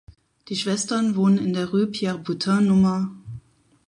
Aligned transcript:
Die 0.49 0.55
Schwestern 0.55 1.15
wohnen 1.15 1.37
in 1.37 1.53
der 1.53 1.69
"Rue 1.69 1.85
Pierre 1.85 2.17
Butin" 2.17 2.65
Nr. 2.65 3.11